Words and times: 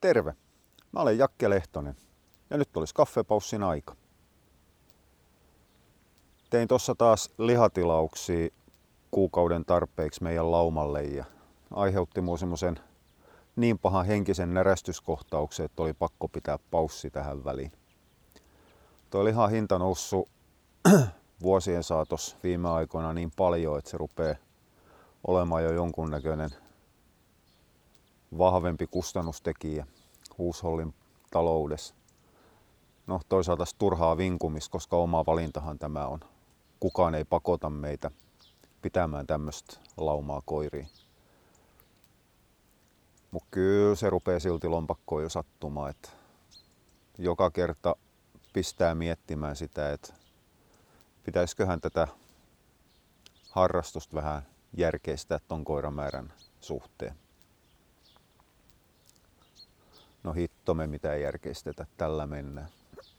Terve! 0.00 0.34
Mä 0.92 1.00
olen 1.00 1.18
Jakke 1.18 1.50
Lehtonen 1.50 1.96
ja 2.50 2.56
nyt 2.56 2.76
olisi 2.76 2.94
kaffepaussin 2.94 3.62
aika. 3.62 3.96
Tein 6.50 6.68
tossa 6.68 6.94
taas 6.94 7.30
lihatilauksia 7.38 8.48
kuukauden 9.10 9.64
tarpeeksi 9.64 10.22
meidän 10.22 10.52
laumalle 10.52 11.02
ja 11.02 11.24
aiheutti 11.70 12.20
mua 12.20 12.36
semmoisen 12.36 12.80
niin 13.56 13.78
pahan 13.78 14.06
henkisen 14.06 14.54
närästyskohtauksen, 14.54 15.66
että 15.66 15.82
oli 15.82 15.92
pakko 15.92 16.28
pitää 16.28 16.58
paussi 16.70 17.10
tähän 17.10 17.44
väliin. 17.44 17.72
Tuo 19.10 19.24
lihan 19.24 19.50
hinta 19.50 19.78
noussut 19.78 20.28
vuosien 21.42 21.82
saatossa 21.82 22.36
viime 22.42 22.68
aikoina 22.68 23.12
niin 23.12 23.30
paljon, 23.36 23.78
että 23.78 23.90
se 23.90 23.96
rupeaa 23.96 24.36
olemaan 25.26 25.64
jo 25.64 25.72
jonkunnäköinen 25.72 26.50
vahvempi 28.38 28.86
kustannustekijä 28.86 29.86
huushollin 30.38 30.94
taloudessa. 31.30 31.94
No 33.06 33.20
toisaalta 33.28 33.64
turhaa 33.78 34.16
vinkumista, 34.16 34.72
koska 34.72 34.96
oma 34.96 35.26
valintahan 35.26 35.78
tämä 35.78 36.06
on. 36.06 36.20
Kukaan 36.80 37.14
ei 37.14 37.24
pakota 37.24 37.70
meitä 37.70 38.10
pitämään 38.82 39.26
tämmöistä 39.26 39.76
laumaa 39.96 40.42
koiriin. 40.44 40.88
Mutta 43.30 43.48
kyllä 43.50 43.94
se 43.94 44.10
rupeaa 44.10 44.40
silti 44.40 44.68
lompakkoon 44.68 45.22
jo 45.22 45.28
sattumaan, 45.28 45.90
että 45.90 46.08
joka 47.18 47.50
kerta 47.50 47.96
pistää 48.52 48.94
miettimään 48.94 49.56
sitä, 49.56 49.92
että 49.92 50.14
pitäisiköhän 51.24 51.80
tätä 51.80 52.08
harrastusta 53.50 54.16
vähän 54.16 54.42
järkeistää 54.76 55.38
ton 55.48 55.64
koiran 55.64 55.94
määrän 55.94 56.32
suhteen. 56.60 57.25
No 60.26 60.32
hittomme 60.32 60.86
mitä 60.86 61.12
ei 61.12 61.22
järkeistetä, 61.22 61.86
tällä 61.96 62.26
mennään. 62.26 62.68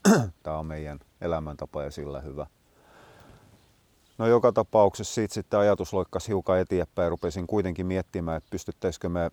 Tämä 0.42 0.58
on 0.58 0.66
meidän 0.66 0.98
elämäntapa 1.20 1.82
ja 1.82 1.90
sillä 1.90 2.20
hyvä. 2.20 2.46
No 4.18 4.26
joka 4.26 4.52
tapauksessa 4.52 5.14
siitä 5.14 5.34
sitten 5.34 5.60
ajatus 5.60 5.92
loikkasi 5.92 6.28
hiukan 6.28 6.58
eteenpäin 6.58 7.06
ja 7.06 7.10
rupesin 7.10 7.46
kuitenkin 7.46 7.86
miettimään, 7.86 8.36
että 8.36 8.50
pystyttäisikö 8.50 9.08
me 9.08 9.30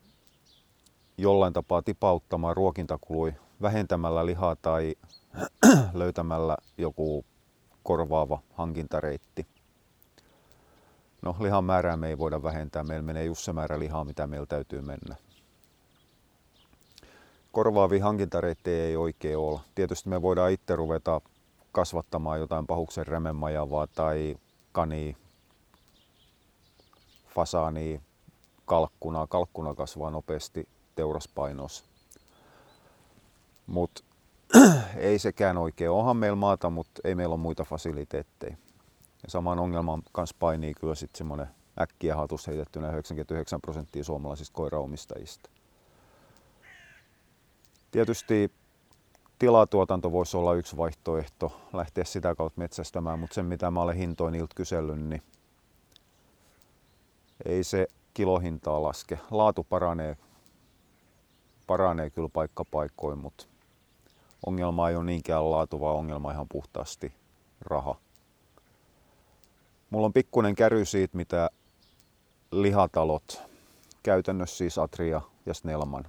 jollain 1.18 1.54
tapaa 1.54 1.82
tipauttamaan 1.82 2.56
ruokintakului 2.56 3.34
vähentämällä 3.62 4.26
lihaa 4.26 4.56
tai 4.56 4.96
löytämällä 5.94 6.58
joku 6.78 7.26
korvaava 7.84 8.42
hankintareitti. 8.54 9.48
No 11.22 11.36
lihan 11.40 11.64
määrää 11.64 11.98
me 11.98 12.08
ei 12.08 12.18
voida 12.18 12.44
vähentää, 12.44 12.84
meillä 12.84 13.06
menee 13.06 13.26
just 13.26 13.42
se 13.42 13.54
määrä 13.54 13.80
lihaa, 13.80 14.04
mitä 14.04 14.28
meillä 14.28 14.46
täytyy 14.46 14.82
mennä. 14.82 15.16
Korvaavia 17.56 18.04
hankintareittejä 18.04 18.86
ei 18.86 18.96
oikein 18.96 19.38
ole. 19.38 19.60
Tietysti 19.76 20.10
me 20.10 20.22
voidaan 20.22 20.52
itse 20.52 20.76
ruveta 20.76 21.22
kasvattamaan 21.72 22.40
jotain 22.40 22.68
pahuksen 22.68 23.08
remenmajavaa 23.08 23.88
tai 23.88 24.36
kani, 24.72 25.18
fasaani, 27.28 28.02
kalkkuna. 28.66 29.28
Kalkkuna 29.28 29.74
kasvaa 29.74 30.12
nopeasti 30.12 30.68
teuraspainossa. 30.96 31.86
Mutta 33.68 34.04
ei 34.98 35.20
sekään 35.20 35.58
oikein. 35.58 35.92
Onhan 35.92 36.18
meillä 36.18 36.36
maata, 36.36 36.70
mutta 36.70 37.02
ei 37.04 37.16
meillä 37.16 37.34
ole 37.34 37.42
muita 37.42 37.64
fasiliteetteja. 37.64 38.58
Ja 39.24 39.30
saman 39.30 39.60
ongelman 39.60 40.04
kanssa 40.12 40.36
painii 40.40 40.74
kyllä 40.74 40.96
sitten 40.96 41.18
semmoinen 41.18 41.48
äkkiä 41.82 42.16
hatus 42.16 42.48
heitettynä 42.48 42.88
99 42.88 43.62
prosenttia 43.62 44.04
suomalaisista 44.04 44.56
koiraomistajista. 44.56 45.50
Tietysti 47.96 48.52
tilatuotanto 49.40 50.12
voisi 50.12 50.38
olla 50.38 50.54
yksi 50.54 50.78
vaihtoehto, 50.78 51.62
lähteä 51.74 52.04
sitä 52.04 52.36
kautta 52.36 52.62
metsästämään, 52.62 53.20
mutta 53.20 53.34
sen 53.34 53.46
mitä 53.46 53.72
mä 53.72 53.82
olen 53.82 53.96
hintoin 53.96 54.32
niiltä 54.32 54.56
kysellyt, 54.56 55.02
niin 55.02 55.22
ei 57.46 57.64
se 57.64 57.88
kilohintaa 58.14 58.82
laske. 58.82 59.20
Laatu 59.32 59.64
paranee, 59.64 60.18
paranee 61.68 62.10
kyllä 62.10 62.30
paikkapaikkoin, 62.30 63.18
mutta 63.18 63.46
ongelma 64.46 64.90
ei 64.90 64.96
ole 64.96 65.06
niinkään 65.06 65.52
laatu, 65.52 65.80
vaan 65.80 65.96
ongelma 65.96 66.32
ihan 66.32 66.48
puhtaasti 66.52 67.14
raha. 67.62 67.96
Mulla 69.90 70.06
on 70.06 70.14
pikkuinen 70.14 70.56
käry 70.56 70.86
siitä, 70.86 71.18
mitä 71.18 71.50
lihatalot, 72.52 73.42
käytännössä 74.04 74.58
siis 74.58 74.78
Atria 74.78 75.22
ja 75.46 75.54
Snellman, 75.54 76.04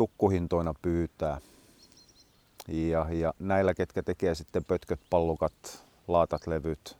tukkuhintoina 0.00 0.74
pyytää. 0.82 1.40
Ja, 2.68 3.06
ja 3.10 3.34
näillä, 3.38 3.74
ketkä 3.74 4.02
tekee 4.02 4.34
sitten 4.34 4.64
pötköt, 4.64 5.00
pallukat, 5.10 5.84
laatat, 6.08 6.46
levyt, 6.46 6.96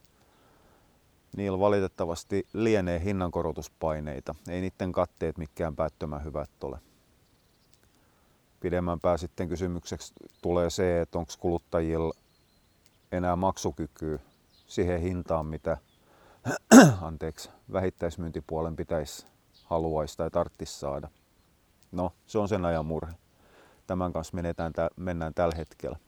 niillä 1.37 1.59
valitettavasti 1.59 2.47
lienee 2.53 3.05
hinnankorotuspaineita. 3.05 4.34
Ei 4.49 4.60
niiden 4.60 4.93
katteet 4.93 5.39
mikään 5.39 5.77
päättömän 5.77 6.25
hyvät 6.25 6.50
ole. 6.65 6.78
Pidemmän 8.60 9.00
pää 9.00 9.16
sitten 9.16 9.49
kysymykseksi 9.49 10.12
tulee 10.43 10.71
se, 10.71 11.00
että 11.00 11.19
onko 11.19 11.33
kuluttajilla 11.39 12.15
enää 13.12 13.37
maksukykyä 13.37 14.19
siihen 14.66 15.00
hintaan, 15.00 15.47
mitä 15.47 15.77
anteeksi, 17.03 17.50
vähittäismyyntipuolen 17.72 18.77
pitäisi 18.77 19.27
haluaisi 19.65 20.16
tai 20.16 20.31
tarttisi 20.31 20.78
saada. 20.78 21.09
No, 21.93 22.12
se 22.27 22.39
on 22.39 22.49
sen 22.49 22.65
ajan 22.65 22.87
murhe. 22.87 23.12
Tämän 23.87 24.12
kanssa 24.12 24.34
menetään, 24.34 24.73
mennään 24.97 25.34
tällä 25.34 25.55
hetkellä. 25.56 25.99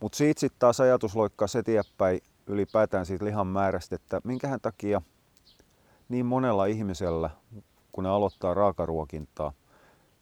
Mutta 0.00 0.16
siitä 0.16 0.40
sitten 0.40 0.58
taas 0.58 0.80
ajatus 0.80 1.16
loikkaa 1.16 1.48
se 1.48 1.58
eteenpäin 1.58 2.20
ylipäätään 2.46 3.06
siitä 3.06 3.24
lihan 3.24 3.46
määrästä, 3.46 3.94
että 3.94 4.20
minkähän 4.24 4.60
takia 4.60 5.02
niin 6.08 6.26
monella 6.26 6.66
ihmisellä, 6.66 7.30
kun 7.92 8.04
ne 8.04 8.10
aloittaa 8.10 8.54
raakaruokintaa, 8.54 9.52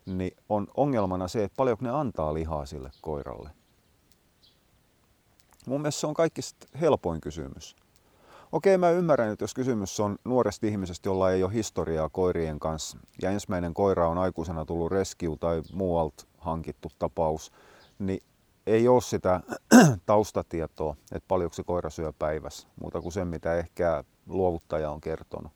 niin 0.07 0.37
on 0.49 0.67
ongelmana 0.77 1.29
se, 1.29 1.45
että 1.45 1.57
paljonko 1.57 1.85
ne 1.85 1.91
antaa 1.91 2.35
lihaa 2.35 2.67
sille 2.67 2.91
koiralle. 3.01 3.51
Mun 5.67 5.81
mielestä 5.81 6.01
se 6.01 6.07
on 6.07 6.15
kaikista 6.15 6.67
helpoin 6.81 7.21
kysymys. 7.21 7.77
Okei, 8.53 8.79
mä 8.79 8.91
ymmärrän, 8.91 9.33
että 9.33 9.43
jos 9.43 9.55
kysymys 9.55 10.01
on 10.01 10.19
nuoresta 10.25 10.67
ihmisestä, 10.67 11.09
jolla 11.09 11.31
ei 11.31 11.43
ole 11.43 11.53
historiaa 11.53 12.09
koirien 12.09 12.59
kanssa, 12.59 12.99
ja 13.23 13.31
ensimmäinen 13.31 13.75
koira 13.75 14.09
on 14.09 14.19
aikuisena 14.19 14.65
tullut 14.65 14.93
reskiu 14.93 15.37
tai 15.37 15.63
muualta 15.73 16.25
hankittu 16.39 16.89
tapaus, 16.99 17.53
niin 17.99 18.23
ei 18.67 18.89
ole 18.89 19.01
sitä 19.01 19.41
taustatietoa, 20.07 20.97
että 21.13 21.27
paljonko 21.29 21.55
se 21.55 21.65
koira 21.65 21.91
syö 21.91 22.13
päivässä, 22.19 22.69
muuta 22.81 23.01
kuin 23.01 23.13
sen, 23.13 23.29
mitä 23.29 23.55
ehkä 23.55 24.05
luovuttaja 24.27 24.91
on 24.91 25.01
kertonut. 25.01 25.53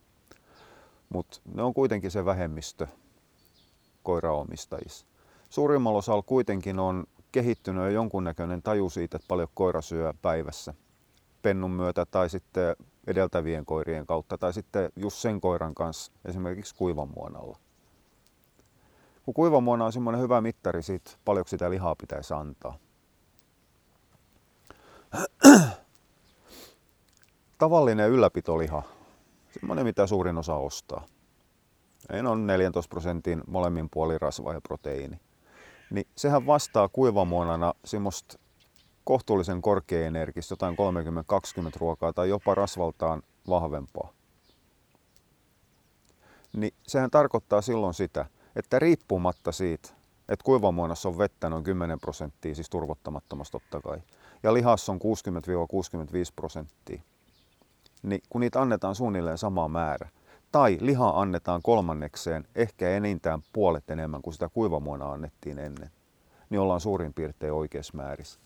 Mutta 1.08 1.40
ne 1.54 1.62
on 1.62 1.74
kuitenkin 1.74 2.10
se 2.10 2.24
vähemmistö 2.24 2.86
koiraomistajissa. 4.02 5.06
Suurimmalla 5.50 5.98
osalla 5.98 6.22
kuitenkin 6.22 6.78
on 6.78 7.04
kehittynyt 7.32 7.84
jo 7.84 7.90
jonkunnäköinen 7.90 8.62
taju 8.62 8.90
siitä, 8.90 9.16
että 9.16 9.28
paljon 9.28 9.48
koira 9.54 9.80
syö 9.80 10.14
päivässä 10.22 10.74
pennun 11.42 11.70
myötä 11.70 12.06
tai 12.06 12.30
sitten 12.30 12.76
edeltävien 13.06 13.66
koirien 13.66 14.06
kautta 14.06 14.38
tai 14.38 14.52
sitten 14.52 14.90
just 14.96 15.16
sen 15.16 15.40
koiran 15.40 15.74
kanssa 15.74 16.12
esimerkiksi 16.24 16.74
kuivamuonalla. 16.74 17.58
Kun 19.24 19.34
kuivamuona 19.34 19.84
on 19.84 19.92
semmoinen 19.92 20.22
hyvä 20.22 20.40
mittari 20.40 20.82
siitä, 20.82 21.10
paljonko 21.24 21.48
sitä 21.48 21.70
lihaa 21.70 21.94
pitäisi 21.94 22.34
antaa. 22.34 22.78
Tavallinen 27.58 28.10
ylläpitoliha, 28.10 28.82
semmoinen 29.60 29.84
mitä 29.84 30.06
suurin 30.06 30.38
osa 30.38 30.54
ostaa. 30.54 31.06
Ei 32.10 32.20
on 32.20 32.46
14 32.46 32.90
prosentin 32.90 33.42
molemmin 33.46 33.88
puolin 33.90 34.20
rasva 34.20 34.52
ja 34.52 34.60
proteiini. 34.60 35.20
Niin 35.90 36.06
sehän 36.16 36.46
vastaa 36.46 36.88
kuivamuonana 36.88 37.74
semmoista 37.84 38.38
kohtuullisen 39.04 39.62
korkeaenergistä, 39.62 40.52
jotain 40.52 40.76
30-20 40.76 40.76
ruokaa 41.80 42.12
tai 42.12 42.28
jopa 42.28 42.54
rasvaltaan 42.54 43.22
vahvempaa. 43.48 44.12
Niin 46.56 46.74
sehän 46.86 47.10
tarkoittaa 47.10 47.62
silloin 47.62 47.94
sitä, 47.94 48.26
että 48.56 48.78
riippumatta 48.78 49.52
siitä, 49.52 49.88
että 50.28 50.44
kuivamuonassa 50.44 51.08
on 51.08 51.18
vettä 51.18 51.48
noin 51.48 51.64
10 51.64 52.00
prosenttia, 52.00 52.54
siis 52.54 52.70
turvottamattomasti 52.70 53.52
totta 53.52 53.80
kai, 53.80 53.98
ja 54.42 54.54
lihassa 54.54 54.92
on 54.92 54.98
60-65 54.98 55.02
prosenttia, 56.36 57.02
niin 58.02 58.22
kun 58.30 58.40
niitä 58.40 58.62
annetaan 58.62 58.94
suunnilleen 58.94 59.38
sama 59.38 59.68
määrä, 59.68 60.08
tai 60.52 60.78
liha 60.80 61.12
annetaan 61.20 61.62
kolmannekseen 61.62 62.48
ehkä 62.54 62.90
enintään 62.90 63.42
puolet 63.52 63.90
enemmän 63.90 64.22
kuin 64.22 64.34
sitä 64.34 64.48
kuivamuona 64.48 65.12
annettiin 65.12 65.58
ennen, 65.58 65.90
niin 66.50 66.60
ollaan 66.60 66.80
suurin 66.80 67.14
piirtein 67.14 67.52
oikeassa 67.52 67.96
määrissä. 67.96 68.40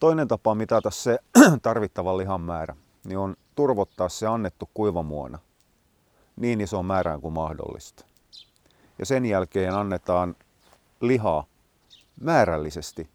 Toinen 0.00 0.28
tapa 0.28 0.54
mitata 0.54 0.90
se 0.90 1.18
tarvittava 1.62 2.18
lihan 2.18 2.40
määrä, 2.40 2.76
niin 3.04 3.18
on 3.18 3.36
turvottaa 3.54 4.08
se 4.08 4.26
annettu 4.26 4.70
kuivamuona 4.74 5.38
niin 6.36 6.60
isoon 6.60 6.86
määrään 6.86 7.20
kuin 7.20 7.34
mahdollista. 7.34 8.04
Ja 8.98 9.06
sen 9.06 9.26
jälkeen 9.26 9.74
annetaan 9.74 10.36
lihaa 11.00 11.44
määrällisesti 12.20 13.10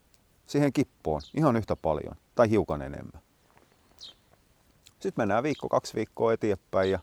siihen 0.46 0.74
kippoon 0.74 1.22
ihan 1.38 1.56
yhtä 1.56 1.76
paljon 1.76 2.16
tai 2.36 2.50
hiukan 2.50 2.82
enemmän. 2.82 3.22
Sitten 5.00 5.22
mennään 5.22 5.44
viikko, 5.44 5.70
kaksi 5.70 5.96
viikkoa 5.96 6.34
eteenpäin 6.34 6.92
ja 6.92 7.00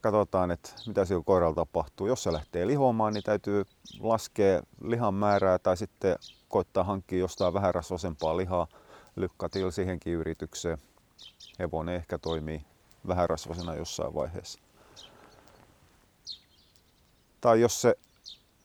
katsotaan, 0.00 0.50
että 0.50 0.70
mitä 0.86 1.04
sillä 1.04 1.22
koiralla 1.26 1.54
tapahtuu. 1.54 2.06
Jos 2.06 2.22
se 2.22 2.32
lähtee 2.32 2.66
lihoamaan, 2.66 3.12
niin 3.12 3.24
täytyy 3.24 3.64
laskea 4.00 4.62
lihan 4.84 5.14
määrää 5.14 5.58
tai 5.58 5.76
sitten 5.76 6.16
koittaa 6.48 6.84
hankkia 6.84 7.18
jostain 7.18 7.54
vähän 7.54 7.74
rasvasempaa 7.74 8.36
lihaa. 8.36 8.66
Lykkatil 9.16 9.70
siihenkin 9.70 10.12
yritykseen. 10.12 10.78
Hevonen 11.58 11.94
ehkä 11.94 12.18
toimii 12.18 12.64
vähän 13.08 13.30
rasvasena 13.30 13.74
jossain 13.74 14.14
vaiheessa. 14.14 14.58
Tai 17.40 17.60
jos 17.60 17.80
se 17.80 17.94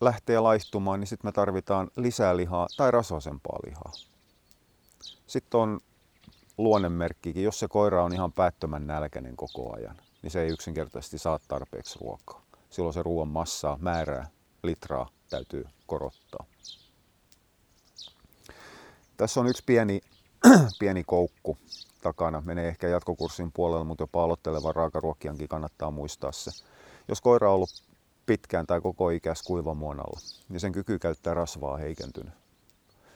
lähtee 0.02 0.40
laihtumaan, 0.40 1.00
niin 1.00 1.08
sitten 1.08 1.28
me 1.28 1.32
tarvitaan 1.32 1.92
lisää 1.96 2.38
lihaa 2.38 2.68
tai 2.78 2.92
rasvasempaa 2.92 3.60
lihaa. 3.66 3.92
Sitten 5.28 5.60
on 5.60 5.80
luonnemerkkikin, 6.58 7.44
jos 7.44 7.60
se 7.60 7.68
koira 7.68 8.04
on 8.04 8.14
ihan 8.14 8.34
päättömän 8.34 8.88
nälkäinen 8.88 9.36
koko 9.36 9.76
ajan, 9.76 9.98
niin 10.22 10.32
se 10.32 10.42
ei 10.42 10.50
yksinkertaisesti 10.50 11.18
saa 11.18 11.40
tarpeeksi 11.48 12.00
ruokaa. 12.02 12.42
Silloin 12.70 12.94
se 12.94 13.04
ruoan 13.04 13.28
massaa, 13.28 13.78
määrää, 13.82 14.30
litraa 14.64 15.10
täytyy 15.30 15.66
korottaa. 15.88 16.46
Tässä 19.18 19.40
on 19.40 19.48
yksi 19.48 19.64
pieni, 19.66 20.02
pieni 20.80 21.04
koukku 21.04 21.58
takana. 22.02 22.42
Menee 22.42 22.68
ehkä 22.68 22.88
jatkokurssin 22.88 23.52
puolella, 23.52 23.84
mutta 23.84 24.04
jopa 24.04 24.24
aloittelevan 24.24 24.76
raakaruokkiankin 24.76 25.48
kannattaa 25.48 25.92
muistaa 25.92 26.32
se. 26.32 26.52
Jos 27.08 27.22
koira 27.22 27.50
on 27.50 27.56
ollut 27.56 27.84
pitkään 28.26 28.68
tai 28.68 28.82
koko 28.82 29.10
ikäis 29.10 29.44
kuivamuonalla, 29.44 30.20
niin 30.50 30.60
sen 30.60 30.72
kyky 30.72 31.00
käyttää 31.00 31.34
rasvaa 31.34 31.78
heikentynyt. 31.78 32.34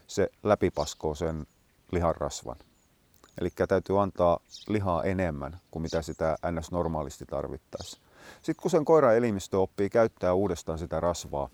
Se 0.08 0.30
läpipaskoo 0.44 1.16
sen 1.16 1.48
lihan 1.92 2.16
rasvan. 2.16 2.56
Eli 3.42 3.50
täytyy 3.68 4.02
antaa 4.02 4.40
lihaa 4.68 5.04
enemmän 5.04 5.60
kuin 5.72 5.84
mitä 5.84 6.02
sitä 6.02 6.38
ns. 6.52 6.72
normaalisti 6.72 7.26
tarvittaisiin. 7.26 8.02
Sitten 8.42 8.62
kun 8.62 8.72
sen 8.72 8.86
koiran 8.86 9.16
elimistö 9.16 9.60
oppii 9.60 9.90
käyttää 9.90 10.34
uudestaan 10.34 10.80
sitä 10.80 11.00
rasvaa, 11.00 11.50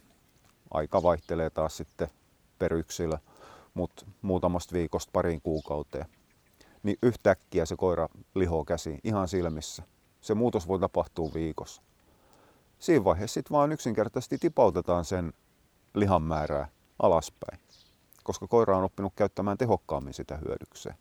aika 0.72 1.04
vaihtelee 1.04 1.50
taas 1.50 1.78
sitten 1.78 2.08
per 2.60 2.74
yksilö, 2.74 3.18
mutta 3.78 4.06
muutamasta 4.22 4.74
viikosta 4.74 5.10
pariin 5.14 5.42
kuukauteen, 5.42 6.06
niin 6.84 6.98
yhtäkkiä 7.04 7.66
se 7.66 7.76
koira 7.76 8.10
lihoo 8.36 8.66
käsi 8.66 9.00
ihan 9.04 9.28
silmissä. 9.28 9.84
Se 10.22 10.34
muutos 10.34 10.68
voi 10.68 10.80
tapahtua 10.80 11.32
viikossa. 11.34 11.82
Siinä 12.80 13.04
vaiheessa 13.04 13.34
sitten 13.34 13.54
vaan 13.56 13.72
yksinkertaisesti 13.72 14.38
tipautetaan 14.38 15.06
sen 15.06 15.34
lihan 15.96 16.22
määrää 16.22 16.70
alaspäin, 17.00 17.60
koska 18.24 18.48
koira 18.48 18.78
on 18.78 18.84
oppinut 18.84 19.14
käyttämään 19.16 19.58
tehokkaammin 19.58 20.14
sitä 20.14 20.38
hyödykseen. 20.38 20.96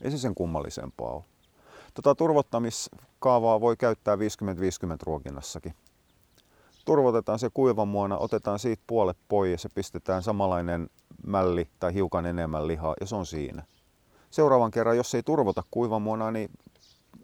Ei 0.00 0.10
se 0.10 0.18
sen 0.18 0.34
kummallisempaa 0.34 1.10
ole. 1.10 1.24
Tota 1.94 2.14
turvottamiskaavaa 2.14 3.60
voi 3.60 3.76
käyttää 3.76 4.16
50-50 4.16 4.18
ruokinnassakin. 5.02 5.74
Turvotetaan 6.86 7.38
se 7.38 7.50
kuivamuona, 7.54 8.18
otetaan 8.18 8.58
siitä 8.58 8.82
puolet 8.86 9.16
pois 9.28 9.50
ja 9.50 9.58
se 9.58 9.68
pistetään 9.74 10.22
samanlainen 10.22 10.90
mälli 11.26 11.68
tai 11.80 11.94
hiukan 11.94 12.26
enemmän 12.26 12.68
lihaa 12.68 12.94
ja 13.00 13.06
se 13.06 13.16
on 13.16 13.26
siinä. 13.26 13.62
Seuraavan 14.30 14.70
kerran, 14.70 14.96
jos 14.96 15.14
ei 15.14 15.22
turvota 15.22 15.62
kuivamuonaa, 15.70 16.30
niin 16.30 16.50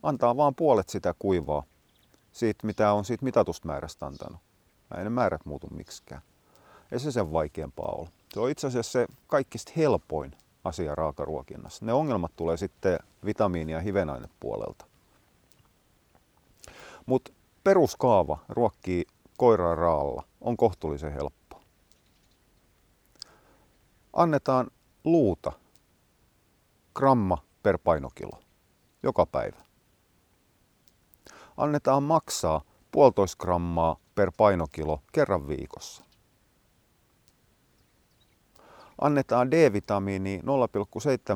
antaa 0.03 0.37
vaan 0.37 0.55
puolet 0.55 0.89
sitä 0.89 1.15
kuivaa 1.19 1.63
siitä, 2.33 2.67
mitä 2.67 2.93
on 2.93 3.05
siitä 3.05 3.25
mitatusta 3.25 3.69
määrästä 3.69 4.07
antanut. 4.07 4.41
Ei 4.97 5.05
ne 5.05 5.11
määrät 5.11 5.45
muutu 5.45 5.69
miksikään. 5.71 6.23
Ei 6.93 7.01
se 7.01 7.13
sen 7.13 7.33
vaikeampaa 7.33 7.95
ole. 7.99 8.09
Se 8.35 8.41
on 8.41 8.51
itse 8.51 8.67
asiassa 8.67 8.93
se 8.93 9.07
kaikista 9.27 9.73
helpoin 9.77 10.37
asia 10.65 10.95
raakaruokinnassa. 10.95 11.85
Ne 11.85 11.93
ongelmat 11.93 12.33
tulee 12.37 12.57
sitten 12.57 12.99
vitamiini- 13.27 13.73
ja 13.73 13.81
hivenainepuolelta. 13.81 14.85
Mutta 17.07 17.33
peruskaava 17.65 18.39
ruokkii 18.49 19.07
koiraa 19.43 19.75
raalla 19.75 20.23
on 20.41 20.57
kohtuullisen 20.57 21.13
helppo. 21.13 21.61
Annetaan 24.13 24.71
luuta 25.05 25.53
gramma 26.95 27.39
per 27.63 27.79
painokilo 27.85 28.41
joka 29.03 29.27
päivä. 29.27 29.57
Annetaan 31.57 32.03
maksaa 32.03 32.61
puolitoista 32.91 33.41
grammaa 33.41 33.97
per 34.15 34.33
painokilo 34.37 35.03
kerran 35.13 35.49
viikossa 35.49 36.05
annetaan 39.01 39.51
D-vitamiini 39.51 40.41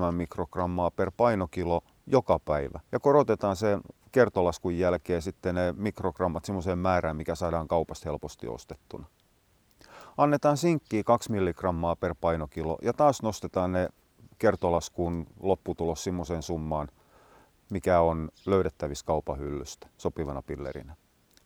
0,7 0.09 0.13
mikrogrammaa 0.13 0.91
per 0.91 1.11
painokilo 1.17 1.85
joka 2.07 2.39
päivä. 2.39 2.81
Ja 2.93 3.01
korotetaan 3.01 3.57
sen 3.57 3.81
kertolaskun 4.17 4.79
jälkeen 4.79 5.23
sitten 5.23 5.55
ne 5.55 5.75
mikrogrammat 5.77 6.45
semmoiseen 6.45 6.79
määrään, 6.79 7.17
mikä 7.17 7.35
saadaan 7.35 7.69
kaupasta 7.69 8.09
helposti 8.09 8.49
ostettuna. 8.49 9.07
Annetaan 10.17 10.57
sinkkiä 10.57 11.05
2 11.05 11.33
milligrammaa 11.33 11.97
per 11.97 12.15
painokilo 12.21 12.79
ja 12.83 12.93
taas 12.93 13.23
nostetaan 13.23 13.73
ne 13.73 13.89
kertolaskun 14.39 15.27
lopputulos 15.41 16.05
semmoiseen 16.05 16.43
summaan, 16.43 16.89
mikä 17.71 18.01
on 18.01 18.29
löydettävissä 18.47 19.07
kaupahyllystä 19.07 19.89
sopivana 19.97 20.43
pillerinä. 20.43 20.97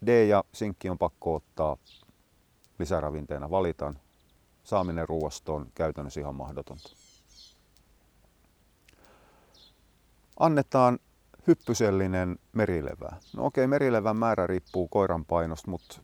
D 0.06 0.26
ja 0.26 0.44
sinkki 0.54 0.88
on 0.90 0.98
pakko 0.98 1.34
ottaa 1.34 1.76
lisäravinteena, 2.78 3.50
valitaan 3.50 3.98
saaminen 4.64 5.08
ruoasta 5.08 5.52
on 5.52 5.66
käytännössä 5.74 6.20
ihan 6.20 6.34
mahdotonta. 6.34 6.90
Annetaan 10.40 10.98
hyppysellinen 11.46 12.38
merilevää. 12.52 13.16
No 13.36 13.46
okei, 13.46 13.66
merilevän 13.66 14.16
määrä 14.16 14.46
riippuu 14.46 14.88
koiran 14.88 15.24
painosta, 15.24 15.70
mutta 15.70 16.00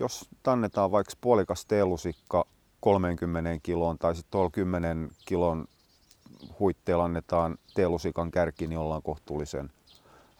jos 0.00 0.28
annetaan 0.46 0.90
vaikka 0.90 1.12
puolikas 1.20 1.64
teelusikka 1.66 2.44
30 2.80 3.50
kiloon 3.62 3.98
tai 3.98 4.16
sitten 4.16 4.30
tuolla 4.30 4.50
10 4.50 5.10
kilon 5.26 5.66
huitteella 6.60 7.04
annetaan 7.04 7.58
teelusikan 7.74 8.30
kärki, 8.30 8.66
niin 8.66 8.78
ollaan 8.78 9.02
kohtuullisen 9.02 9.70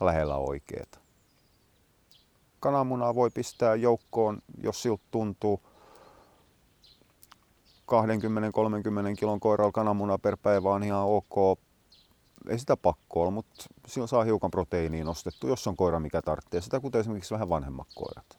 lähellä 0.01 0.37
oikeeta. 0.37 0.99
Kananmunaa 2.61 3.15
voi 3.15 3.31
pistää 3.31 3.75
joukkoon, 3.75 4.39
jos 4.63 4.83
siltä 4.83 5.03
tuntuu. 5.11 5.61
20-30 9.15 9.17
kilon 9.19 9.41
koiralla 9.41 9.73
kananmuna 9.73 10.19
per 10.19 10.37
päivä 10.43 10.71
on 10.71 10.83
ihan 10.83 11.05
ok. 11.05 11.59
Ei 12.49 12.59
sitä 12.59 12.77
pakko 12.77 13.21
olla, 13.21 13.31
mutta 13.31 13.65
silloin 13.87 14.09
saa 14.09 14.25
hiukan 14.25 14.51
proteiiniin 14.51 15.07
nostettu, 15.07 15.49
jos 15.49 15.67
on 15.67 15.77
koira 15.77 16.01
mikä 16.01 16.23
tarvitsee 16.23 16.61
sitä, 16.61 16.81
kuten 16.81 17.01
esimerkiksi 17.01 17.35
vähän 17.35 17.49
vanhemmat 17.49 17.89
koirat. 17.95 18.39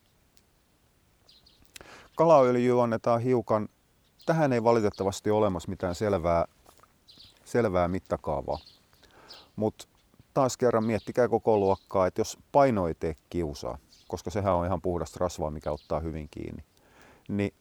Kalaöljy 2.15 2.84
annetaan 2.84 3.22
hiukan. 3.22 3.70
Tähän 4.25 4.53
ei 4.53 4.63
valitettavasti 4.63 5.29
ole 5.29 5.38
olemassa 5.38 5.70
mitään 5.70 5.96
selvää, 5.96 6.46
selvää 7.46 7.88
mittakaavaa. 7.88 8.60
Mutta 9.56 9.88
taas 10.34 10.58
kerran 10.58 10.84
miettikää 10.84 11.27
koko 11.27 11.58
luokkaa, 11.58 12.08
että 12.08 12.22
jos 12.22 12.38
paino 12.51 12.88
ei 12.88 12.96
tee 12.96 13.15
kiusaa, 13.29 13.77
koska 14.08 14.29
sehän 14.29 14.53
on 14.53 14.65
ihan 14.65 14.82
puhdasta 14.82 15.18
rasvaa, 15.20 15.51
mikä 15.51 15.72
ottaa 15.72 16.00
hyvin 16.00 16.27
kiinni, 16.32 16.63
niin 17.27 17.53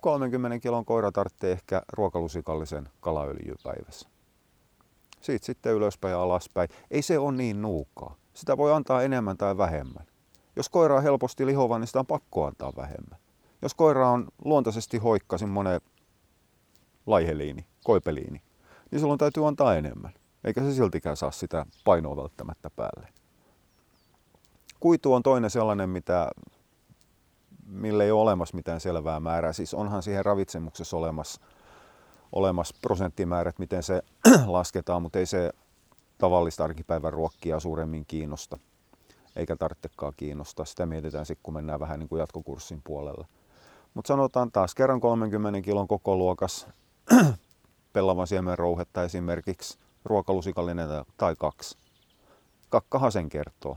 30 0.00 0.58
kilon 0.58 0.84
koira 0.84 1.12
tarvitsee 1.12 1.52
ehkä 1.52 1.82
ruokalusikallisen 1.92 2.88
kalaöljyä 3.00 3.54
päivässä. 3.64 4.08
Siitä 5.20 5.46
sitten 5.46 5.72
ylöspäin 5.72 6.12
ja 6.12 6.22
alaspäin. 6.22 6.68
Ei 6.90 7.02
se 7.02 7.18
ole 7.18 7.36
niin 7.36 7.62
nuukaa. 7.62 8.16
Sitä 8.34 8.56
voi 8.56 8.72
antaa 8.72 9.02
enemmän 9.02 9.36
tai 9.36 9.58
vähemmän. 9.58 10.06
Jos 10.56 10.68
koira 10.68 10.96
on 10.96 11.02
helposti 11.02 11.46
lihova, 11.46 11.78
niin 11.78 11.86
sitä 11.86 11.98
on 11.98 12.06
pakko 12.06 12.46
antaa 12.46 12.72
vähemmän. 12.76 13.18
Jos 13.62 13.74
koira 13.74 14.10
on 14.10 14.28
luontaisesti 14.44 14.98
hoikka, 14.98 15.38
semmoinen 15.38 15.80
laiheliini, 17.06 17.66
koipeliini, 17.84 18.42
niin 18.90 19.00
silloin 19.00 19.18
täytyy 19.18 19.48
antaa 19.48 19.74
enemmän. 19.74 20.12
Eikä 20.44 20.60
se 20.60 20.74
siltikään 20.74 21.16
saa 21.16 21.30
sitä 21.30 21.66
painoa 21.84 22.16
välttämättä 22.16 22.70
päälle. 22.70 23.08
Kuitu 24.80 25.12
on 25.12 25.22
toinen 25.22 25.50
sellainen, 25.50 25.90
mitä 25.90 26.30
millä 27.66 28.04
ei 28.04 28.10
ole 28.10 28.22
olemassa 28.22 28.56
mitään 28.56 28.80
selvää 28.80 29.20
määrää. 29.20 29.52
Siis 29.52 29.74
onhan 29.74 30.02
siihen 30.02 30.24
ravitsemuksessa 30.24 30.96
olemassa, 30.96 31.40
olemassa 32.32 32.74
prosenttimäärät, 32.82 33.58
miten 33.58 33.82
se 33.82 34.02
lasketaan, 34.46 35.02
mutta 35.02 35.18
ei 35.18 35.26
se 35.26 35.52
tavallista 36.18 36.64
arkipäivän 36.64 37.12
ruokkia 37.12 37.60
suuremmin 37.60 38.04
kiinnosta. 38.06 38.58
Eikä 39.36 39.56
tarvitsekaan 39.56 40.12
kiinnostaa. 40.16 40.66
Sitä 40.66 40.86
mietitään 40.86 41.26
sitten, 41.26 41.42
kun 41.42 41.54
mennään 41.54 41.80
vähän 41.80 41.98
niin 41.98 42.08
kuin 42.08 42.20
jatkokurssin 42.20 42.82
puolella. 42.84 43.26
Mutta 43.94 44.08
sanotaan 44.08 44.52
taas 44.52 44.74
kerran 44.74 45.00
30 45.00 45.60
kilon 45.60 45.88
koko 45.88 46.16
luokas 46.16 46.66
pellavan 47.92 48.26
siemen 48.26 48.58
rouhetta 48.58 49.04
esimerkiksi, 49.04 49.78
ruokalusikallinen 50.04 50.88
tai 51.16 51.34
kaksi. 51.38 51.78
Kakkahan 52.68 53.12
sen 53.12 53.28
kertoo. 53.28 53.76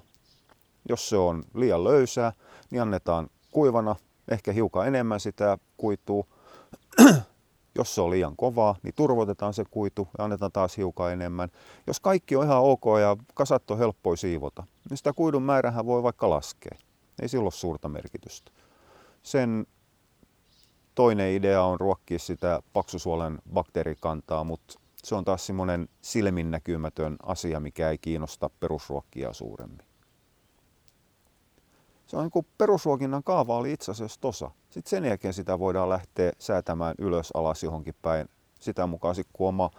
Jos 0.90 1.10
se 1.10 1.18
on 1.18 1.44
liian 1.54 1.84
löysää, 1.84 2.34
niin 2.72 2.82
annetaan 2.82 3.30
kuivana, 3.52 3.96
ehkä 4.32 4.52
hiukan 4.52 4.88
enemmän 4.88 5.20
sitä 5.20 5.58
kuituu. 5.78 6.26
Jos 7.76 7.96
se 7.96 8.02
on 8.02 8.10
liian 8.10 8.36
kovaa, 8.36 8.76
niin 8.84 8.94
turvotetaan 8.96 9.54
se 9.54 9.64
kuitu 9.72 10.08
ja 10.18 10.24
annetaan 10.24 10.52
taas 10.52 10.78
hiukan 10.78 11.14
enemmän. 11.14 11.50
Jos 11.88 12.00
kaikki 12.00 12.36
on 12.36 12.46
ihan 12.46 12.62
ok 12.62 12.84
ja 13.02 13.18
kasat 13.34 13.72
on 13.72 13.78
helppoa 13.78 14.16
siivota, 14.16 14.64
niin 14.90 14.98
sitä 14.98 15.14
kuidun 15.14 15.44
määrähän 15.44 15.86
voi 15.86 16.04
vaikka 16.04 16.30
laskea. 16.30 16.78
Ei 17.22 17.28
sillä 17.28 17.44
ole 17.44 17.52
suurta 17.52 17.90
merkitystä. 17.90 18.52
Sen 19.24 19.68
toinen 20.96 21.32
idea 21.32 21.64
on 21.64 21.80
ruokkia 21.80 22.20
sitä 22.20 22.62
paksusuolen 22.74 23.40
bakteerikantaa, 23.54 24.44
mutta 24.44 24.80
se 25.04 25.16
on 25.16 25.26
taas 25.26 25.46
semmoinen 25.46 25.90
silminnäkymätön 26.02 27.16
asia, 27.24 27.60
mikä 27.60 27.90
ei 27.90 27.98
kiinnosta 27.98 28.50
perusruokkia 28.60 29.34
suuremmin. 29.34 29.93
Se 32.14 32.18
on 32.18 32.24
niin 32.24 32.32
kuin 32.32 32.48
perusruokinnan 32.58 33.24
kaava 33.24 33.56
oli 33.56 33.72
itse 33.72 33.92
asiassa 33.92 34.22
tosa. 34.22 34.52
Sitten 34.70 34.90
sen 34.90 35.06
jälkeen 35.06 35.34
sitä 35.34 35.60
voidaan 35.60 35.90
lähteä 35.90 36.32
säätämään 36.40 36.96
ylös 36.98 37.32
alas 37.34 37.64
johonkin 37.64 37.96
päin 38.02 38.30
sitä 38.60 38.88
mukaan, 38.88 39.16
kun 39.34 39.48
oma 39.48 39.70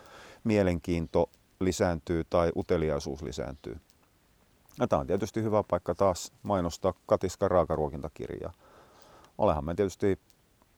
mielenkiinto 0.44 1.30
lisääntyy 1.60 2.24
tai 2.30 2.52
uteliaisuus 2.56 3.22
lisääntyy. 3.22 3.80
Ja 4.80 4.88
tämä 4.88 5.00
on 5.00 5.06
tietysti 5.06 5.42
hyvä 5.42 5.62
paikka 5.62 5.94
taas 5.94 6.32
mainostaa 6.42 6.94
Katiskan 7.06 7.50
raakaruokintakirjaa. 7.50 8.52
Olehan 9.38 9.64
mä 9.64 9.74
tietysti 9.74 10.18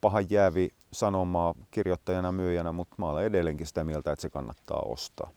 pahan 0.01 0.25
jäävi 0.29 0.69
sanomaa 0.91 1.55
kirjoittajana 1.71 2.31
myyjänä, 2.31 2.71
mutta 2.71 2.95
mä 2.97 3.09
olen 3.09 3.25
edelleenkin 3.25 3.67
sitä 3.67 3.83
mieltä, 3.83 4.11
että 4.11 4.21
se 4.21 4.29
kannattaa 4.29 4.79
ostaa. 4.79 5.29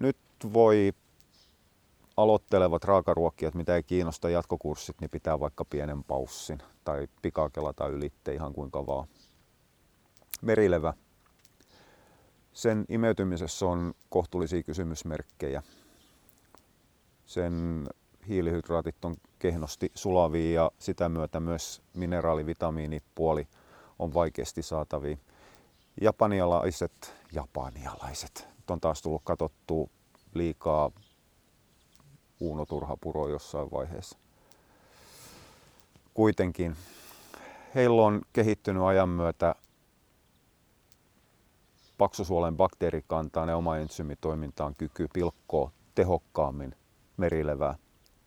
Nyt 0.00 0.16
voi 0.52 0.92
aloittelevat 2.18 2.84
raakaruokkijat, 2.84 3.54
mitä 3.54 3.76
ei 3.76 3.82
kiinnosta 3.82 4.30
jatkokurssit, 4.30 5.00
niin 5.00 5.10
pitää 5.10 5.40
vaikka 5.40 5.64
pienen 5.64 6.04
paussin 6.04 6.58
tai 6.84 7.08
pikakelata 7.22 7.86
ylitte 7.86 8.34
ihan 8.34 8.52
kuinka 8.52 8.86
vaan. 8.86 9.08
Merilevä. 10.42 10.94
Sen 12.52 12.84
imeytymisessä 12.88 13.66
on 13.66 13.94
kohtuullisia 14.08 14.62
kysymysmerkkejä. 14.62 15.62
Sen 17.24 17.86
hiilihydraatit 18.28 19.04
on 19.04 19.16
kehnosti 19.38 19.92
sulavia 19.94 20.62
ja 20.62 20.70
sitä 20.78 21.08
myötä 21.08 21.40
myös 21.40 21.82
mineraalivitamiinipuoli 21.94 23.48
on 23.98 24.14
vaikeasti 24.14 24.62
saatavia. 24.62 25.16
Japanialaiset, 26.00 27.14
japanialaiset, 27.32 28.48
on 28.70 28.80
taas 28.80 29.02
tullut 29.02 29.22
katsottua 29.24 29.88
liikaa 30.34 30.90
Uuno 32.40 32.66
Turhapuro 32.66 33.28
jossain 33.28 33.70
vaiheessa. 33.70 34.18
Kuitenkin 36.14 36.76
heillä 37.74 38.02
on 38.02 38.22
kehittynyt 38.32 38.82
ajan 38.82 39.08
myötä 39.08 39.54
paksusuolen 41.98 42.56
bakteerikantaan 42.56 43.48
ja 43.48 43.56
oma 43.56 43.76
ensymitoimintaan 43.76 44.74
kyky 44.74 45.08
pilkkoa 45.12 45.70
tehokkaammin 45.94 46.74
merilevää 47.16 47.78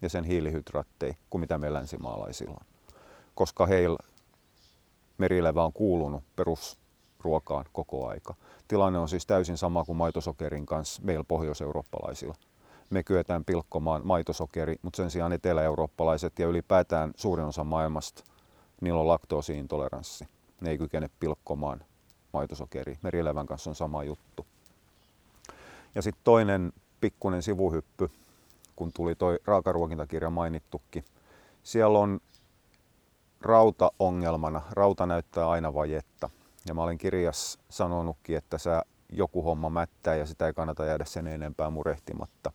ja 0.01 0.09
sen 0.09 0.23
hiilihydraatteja 0.23 1.13
kuin 1.29 1.39
mitä 1.39 1.57
me 1.57 1.73
länsimaalaisilla 1.73 2.57
on. 2.59 2.95
Koska 3.35 3.65
heillä 3.65 3.97
merilevä 5.17 5.63
on 5.63 5.73
kuulunut 5.73 6.23
perusruokaan 6.35 7.65
koko 7.73 8.07
aika. 8.07 8.35
Tilanne 8.67 8.99
on 8.99 9.09
siis 9.09 9.25
täysin 9.25 9.57
sama 9.57 9.83
kuin 9.83 9.97
maitosokerin 9.97 10.65
kanssa 10.65 11.01
meillä 11.05 11.23
pohjoiseurooppalaisilla 11.23 12.35
me 12.91 13.03
kyetään 13.03 13.45
pilkkomaan 13.45 14.01
maitosokeri, 14.03 14.75
mutta 14.81 14.97
sen 14.97 15.11
sijaan 15.11 15.33
etelä-eurooppalaiset 15.33 16.39
ja 16.39 16.47
ylipäätään 16.47 17.11
suurin 17.15 17.45
osa 17.45 17.63
maailmasta, 17.63 18.23
niillä 18.81 18.99
on 18.99 19.07
laktoosiintoleranssi. 19.07 20.27
Ne 20.61 20.69
ei 20.69 20.77
kykene 20.77 21.09
pilkkomaan 21.19 21.83
maitosokeri. 22.33 22.99
Merilevän 23.01 23.45
kanssa 23.45 23.69
on 23.69 23.75
sama 23.75 24.03
juttu. 24.03 24.45
Ja 25.95 26.01
sitten 26.01 26.23
toinen 26.23 26.73
pikkuinen 27.01 27.43
sivuhyppy, 27.43 28.11
kun 28.75 28.93
tuli 28.93 29.15
toi 29.15 29.39
raakaruokintakirja 29.45 30.29
mainittukin. 30.29 31.05
Siellä 31.63 31.99
on 31.99 32.19
rauta 33.41 33.91
ongelmana. 33.99 34.61
Rauta 34.71 35.05
näyttää 35.05 35.49
aina 35.49 35.73
vajetta. 35.73 36.29
Ja 36.67 36.73
mä 36.73 36.83
olen 36.83 36.97
kirjas 36.97 37.59
sanonutkin, 37.69 38.37
että 38.37 38.57
sä 38.57 38.83
joku 39.09 39.43
homma 39.43 39.69
mättää 39.69 40.15
ja 40.15 40.25
sitä 40.25 40.47
ei 40.47 40.53
kannata 40.53 40.85
jäädä 40.85 41.05
sen 41.05 41.27
enempää 41.27 41.69
murehtimatta. 41.69 42.51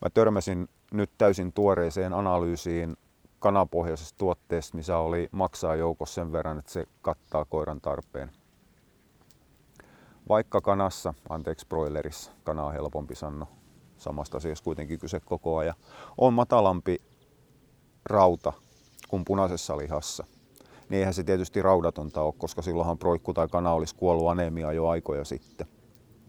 Mä 0.00 0.10
törmäsin 0.10 0.68
nyt 0.92 1.10
täysin 1.18 1.52
tuoreeseen 1.52 2.12
analyysiin 2.12 2.96
kanapohjaisesta 3.38 4.18
tuotteesta, 4.18 4.76
missä 4.76 4.98
oli 4.98 5.28
maksaa 5.32 5.76
joukossa 5.76 6.14
sen 6.14 6.32
verran, 6.32 6.58
että 6.58 6.72
se 6.72 6.86
kattaa 7.02 7.44
koiran 7.44 7.80
tarpeen. 7.80 8.30
Vaikka 10.28 10.60
kanassa, 10.60 11.14
anteeksi 11.28 11.66
broilerissa, 11.66 12.32
kana 12.44 12.64
on 12.64 12.72
helpompi 12.72 13.14
sanoa, 13.14 13.48
samasta 13.96 14.36
asiasta 14.36 14.64
kuitenkin 14.64 14.98
kyse 14.98 15.20
koko 15.20 15.56
ajan, 15.56 15.74
on 16.18 16.32
matalampi 16.34 16.98
rauta 18.04 18.52
kuin 19.08 19.24
punaisessa 19.24 19.78
lihassa. 19.78 20.24
Niin 20.88 20.98
eihän 20.98 21.14
se 21.14 21.24
tietysti 21.24 21.62
raudatonta 21.62 22.22
ole, 22.22 22.34
koska 22.38 22.62
silloinhan 22.62 22.98
proikku 22.98 23.34
tai 23.34 23.48
kana 23.48 23.72
olisi 23.72 23.94
kuollut 23.94 24.28
anemia 24.28 24.72
jo 24.72 24.88
aikoja 24.88 25.24
sitten. 25.24 25.66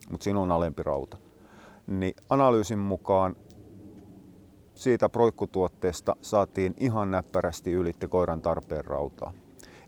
Mutta 0.09 0.23
siinä 0.23 0.39
on 0.39 0.51
alempi 0.51 0.83
rauta. 0.83 1.17
Niin 1.87 2.13
analyysin 2.29 2.79
mukaan 2.79 3.35
siitä 4.79 5.09
proikkutuotteesta 5.09 6.15
saatiin 6.21 6.73
ihan 6.77 7.11
näppärästi 7.11 7.71
ylitte 7.71 8.07
koiran 8.07 8.41
tarpeen 8.41 8.85
rautaa. 8.85 9.33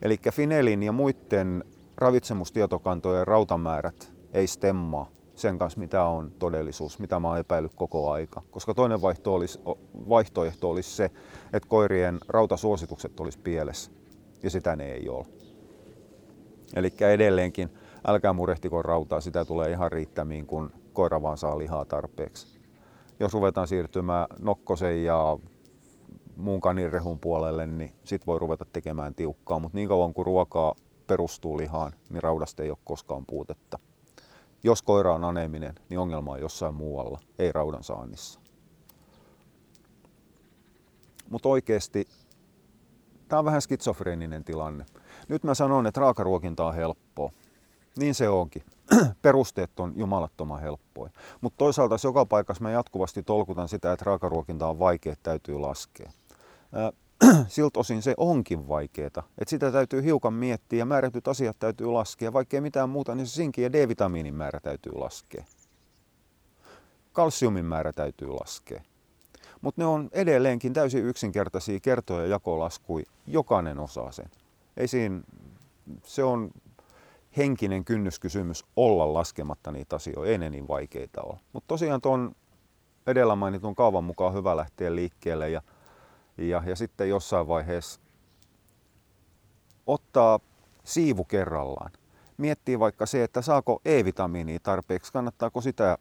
Eli 0.01 0.17
Finelin 0.31 0.83
ja 0.83 0.91
muiden 0.91 1.63
ravitsemustietokantojen 1.98 3.27
rautamäärät 3.27 4.13
ei 4.33 4.48
stemmaa 4.48 5.10
sen 5.36 5.57
kanssa, 5.57 5.79
mitä 5.79 6.03
on 6.03 6.31
todellisuus, 6.39 7.00
mitä 7.00 7.19
mä 7.19 7.27
oon 7.27 7.38
epäillyt 7.38 7.75
koko 7.75 8.12
aika. 8.12 8.41
Koska 8.51 8.74
toinen 8.74 9.01
vaihto 9.01 9.33
olisi, 9.33 9.60
vaihtoehto 10.10 10.69
olisi 10.69 10.95
se, 10.95 11.05
että 11.53 11.69
koirien 11.69 12.17
rautasuositukset 12.27 13.19
olisi 13.19 13.39
pielessä, 13.39 13.91
ja 14.43 14.50
sitä 14.50 14.75
ne 14.75 14.91
ei 14.91 15.10
ole. 15.10 15.25
Eli 16.75 16.93
edelleenkin, 17.13 17.69
älkää 18.07 18.33
murehtiko 18.33 18.81
rautaa, 18.81 19.21
sitä 19.21 19.45
tulee 19.45 19.71
ihan 19.71 19.91
riittämiin, 19.91 20.45
kun 20.45 20.71
koira 20.93 21.21
vaan 21.21 21.38
saa 21.38 21.57
lihaa 21.57 21.86
tarpeeksi 21.86 22.61
jos 23.22 23.34
ruvetaan 23.34 23.68
siirtymään 23.68 24.28
nokkosen 24.40 25.04
ja 25.04 25.38
muun 26.36 26.62
kaninrehun 26.62 27.20
puolelle, 27.20 27.68
niin 27.68 27.92
sit 28.04 28.28
voi 28.28 28.40
ruveta 28.40 28.66
tekemään 28.74 29.16
tiukkaa. 29.16 29.60
Mutta 29.60 29.78
niin 29.78 29.88
kauan 29.88 30.13
kuin 30.13 30.25
ruokaa 30.25 30.75
perustuu 31.08 31.58
lihaan, 31.58 31.92
niin 32.10 32.24
raudasta 32.24 32.63
ei 32.63 32.70
ole 32.70 32.78
koskaan 32.84 33.25
puutetta. 33.25 33.80
Jos 34.63 34.82
koira 34.82 35.16
on 35.16 35.24
aneminen, 35.24 35.75
niin 35.90 36.00
ongelma 36.00 36.32
on 36.32 36.42
jossain 36.42 36.75
muualla, 36.75 37.20
ei 37.40 37.51
raudan 37.51 37.84
saannissa. 37.84 38.40
Mutta 41.30 41.50
oikeasti 41.50 42.08
tämä 43.28 43.40
on 43.40 43.46
vähän 43.46 43.62
skitsofreeninen 43.62 44.44
tilanne. 44.44 44.86
Nyt 45.28 45.44
mä 45.44 45.54
sanon, 45.54 45.88
että 45.88 46.01
raakaruokinta 46.01 46.66
on 46.66 46.75
helppoa. 46.75 47.32
Niin 47.98 48.16
se 48.16 48.30
onkin. 48.30 48.63
Perusteet 49.22 49.80
on 49.80 49.94
jumalattoman 49.96 50.62
helppoja. 51.03 51.38
Mutta 51.41 51.58
toisaalta 51.58 51.96
joka 52.03 52.25
paikassa 52.25 52.63
mä 52.63 52.72
jatkuvasti 52.72 53.24
tolkutan 53.24 53.70
sitä, 53.70 53.91
että 53.93 54.05
raakaruokinta 54.05 54.67
on 54.67 54.79
vaikea, 54.79 55.15
täytyy 55.24 55.60
laskea. 55.60 56.12
Siltä 57.48 57.79
osin 57.79 58.01
se 58.01 58.13
onkin 58.17 58.67
vaikeaa. 58.67 59.08
Että 59.08 59.50
sitä 59.50 59.72
täytyy 59.72 60.03
hiukan 60.03 60.34
miettiä 60.34 60.79
ja 60.79 60.86
määrätyt 60.86 61.27
asiat 61.27 61.60
täytyy 61.60 61.88
laskea. 61.88 62.34
Vaikkei 62.34 62.62
mitään 62.62 62.89
muuta, 62.89 63.15
niin 63.15 63.27
se 63.27 63.34
sinkin 63.34 63.63
ja 63.63 63.74
D-vitamiinin 63.74 64.34
määrä 64.34 64.60
täytyy 64.60 64.93
laskea. 64.93 65.43
Kalsiumin 67.13 67.65
määrä 67.65 67.93
täytyy 67.93 68.27
laskea. 68.27 68.81
Mutta 69.62 69.81
ne 69.81 69.86
on 69.86 70.10
edelleenkin 70.12 70.74
täysin 70.74 71.05
yksinkertaisia 71.05 71.79
kertoja 71.79 72.22
ja 72.22 72.27
jakolaskuja. 72.27 73.05
Jokainen 73.27 73.79
osaa 73.79 74.12
sen. 74.12 74.29
Ei 74.77 74.88
siinä, 74.88 75.22
se 76.03 76.24
on 76.24 76.51
henkinen 77.38 77.86
kynnyskysymys 77.86 78.66
olla 78.76 79.14
laskematta 79.14 79.72
niitä 79.72 79.96
asioita, 79.96 80.32
ei 80.32 80.38
ne 80.38 80.50
niin 80.50 80.68
vaikeita 80.68 81.22
ole. 81.22 81.40
Mutta 81.54 81.68
tosiaan 81.68 82.02
tuon 82.02 82.36
edellä 83.08 83.36
mainitun 83.36 83.76
kaavan 83.76 84.04
mukaan 84.04 84.34
hyvä 84.34 84.58
lähteä 84.58 84.96
liikkeelle 84.96 85.50
ja, 85.50 85.62
ja, 86.38 86.64
ja 86.66 86.76
sitten 86.76 87.10
jossain 87.10 87.48
vaiheessa 87.48 88.02
ottaa 89.88 90.40
siivu 90.84 91.24
kerrallaan. 91.24 91.92
Miettii 92.38 92.80
vaikka 92.80 93.06
se, 93.06 93.24
että 93.24 93.42
saako 93.42 93.82
E-vitamiinia 93.86 94.60
tarpeeksi, 94.64 95.14
kannattaako 95.14 95.62
sitä 95.62 95.98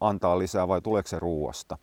antaa 0.00 0.38
lisää 0.38 0.68
vai 0.68 0.80
tuleeko 0.80 1.08
se 1.08 1.18
ruuasta. 1.18 1.78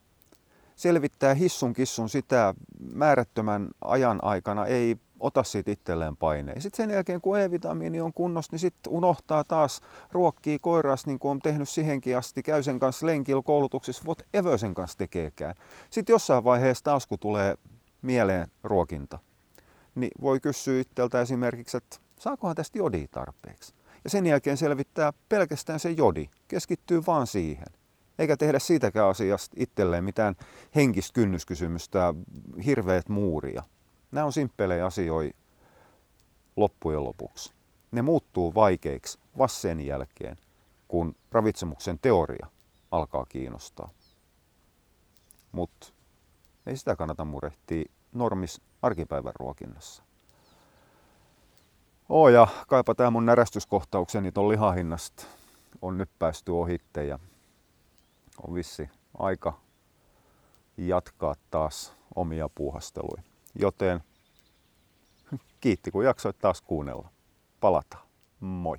Selvittää 0.76 1.34
hissun 1.34 1.74
kissun 1.74 2.10
sitä 2.10 2.54
määrättömän 2.94 3.70
ajan 3.82 4.20
aikana, 4.22 4.66
ei 4.66 4.98
ota 5.20 5.44
siitä 5.44 5.72
itselleen 5.72 6.18
paineen. 6.18 6.62
Sitten 6.62 6.78
sen 6.78 6.94
jälkeen, 6.94 7.22
kun 7.22 7.40
E-vitamiini 7.40 8.02
on 8.02 8.14
kunnossa, 8.14 8.52
niin 8.52 8.60
sitten 8.60 8.94
unohtaa 8.94 9.44
taas 9.44 9.82
ruokkii 10.12 10.60
koiras, 10.60 11.06
niin 11.06 11.20
kuin 11.20 11.32
on 11.32 11.40
tehnyt 11.40 11.70
siihenkin 11.70 12.18
asti, 12.18 12.44
käy 12.44 12.64
sen 12.64 12.80
kanssa 12.80 13.06
lenkillä 13.06 13.42
koulutuksissa, 13.46 14.04
ever 14.34 14.58
sen 14.58 14.74
kanssa 14.74 14.98
tekeekään. 14.98 15.56
Sitten 15.90 16.14
jossain 16.14 16.44
vaiheessa 16.44 16.84
taas, 16.84 17.08
kun 17.08 17.20
tulee 17.20 17.56
mieleen 18.02 18.48
ruokinta, 18.64 19.20
niin 19.96 20.12
voi 20.22 20.40
kysyä 20.40 20.82
itseltä 20.82 21.22
esimerkiksi, 21.22 21.78
että 21.78 21.98
saakohan 22.20 22.56
tästä 22.56 22.78
jodi 22.78 23.08
tarpeeksi. 23.08 23.74
Ja 24.04 24.10
sen 24.10 24.26
jälkeen 24.26 24.58
selvittää 24.58 25.14
pelkästään 25.30 25.80
se 25.80 25.92
jodi, 25.92 26.30
keskittyy 26.48 27.02
vaan 27.08 27.28
siihen. 27.28 27.68
Eikä 28.20 28.38
tehdä 28.38 28.60
siitäkään 28.60 29.08
asiasta 29.08 29.56
itselleen 29.60 30.04
mitään 30.04 30.36
henkistä 30.76 31.14
kynnyskysymystä, 31.14 32.14
hirveät 32.66 33.10
muuria. 33.10 33.64
Nämä 34.12 34.26
on 34.26 34.34
simppelejä 34.34 34.86
asioita 34.86 35.38
loppujen 36.56 37.04
lopuksi. 37.04 37.54
Ne 37.92 38.02
muuttuu 38.02 38.56
vaikeiksi 38.56 39.20
vasta 39.38 39.60
sen 39.60 39.86
jälkeen, 39.86 40.38
kun 40.88 41.16
ravitsemuksen 41.32 42.00
teoria 42.00 42.48
alkaa 42.92 43.26
kiinnostaa. 43.26 43.90
Mutta 45.52 45.88
ei 46.66 46.78
sitä 46.78 46.96
kannata 46.96 47.26
murehtia 47.26 47.92
normis 48.12 48.62
arkipäivän 48.82 49.34
ruokinnassa. 49.40 50.04
Oo 52.10 52.30
ja 52.30 52.48
kaipa 52.68 52.96
tää 52.96 53.12
mun 53.12 53.26
närästyskohtaukseni 53.26 54.32
ton 54.32 54.50
lihahinnasta 54.50 55.24
on 55.82 55.98
nyt 55.98 56.10
päästy 56.20 56.52
ohitte 56.52 57.06
ja 57.06 57.20
on 58.48 58.56
vissi 58.56 58.90
aika 59.20 59.54
jatkaa 60.78 61.36
taas 61.52 61.94
omia 62.16 62.50
puuhasteluja. 62.50 63.29
Joten 63.62 64.04
kiitti 65.62 65.92
kun 65.92 66.06
jaksoit 66.06 66.40
taas 66.40 66.62
kuunnella. 66.62 67.10
Palataan. 67.60 68.08
Moi. 68.40 68.78